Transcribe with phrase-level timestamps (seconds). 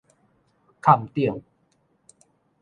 [0.81, 1.43] 崁頂